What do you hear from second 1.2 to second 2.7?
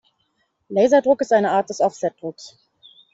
ist eine Art des Offsetdrucks.